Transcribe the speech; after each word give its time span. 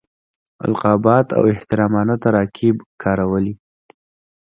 القابات 0.65 1.27
او 1.37 1.43
احترامانه 1.53 2.15
تراکیب 2.23 2.75
کارولي. 3.01 3.53